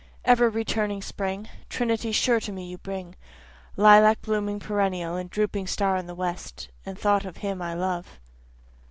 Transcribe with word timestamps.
Ever 0.25 0.49
returning 0.49 1.03
spring, 1.03 1.47
trinity 1.69 2.11
sure 2.11 2.39
to 2.39 2.51
me 2.51 2.65
you 2.67 2.79
bring, 2.79 3.13
Lilac 3.77 4.19
blooming 4.23 4.59
perennial 4.59 5.15
and 5.15 5.29
drooping 5.29 5.67
star 5.67 5.95
in 5.95 6.07
the 6.07 6.15
west, 6.15 6.69
And 6.87 6.97
thought 6.97 7.23
of 7.23 7.37
him 7.37 7.61
I 7.61 7.75
love. 7.75 8.19